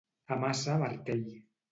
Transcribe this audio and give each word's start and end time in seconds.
A 0.35 0.37
maça 0.43 0.77
martell. 0.83 1.27